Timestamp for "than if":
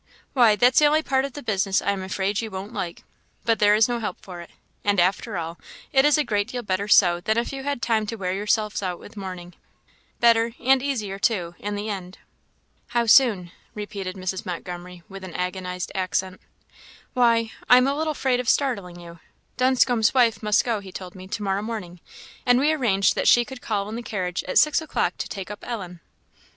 7.21-7.53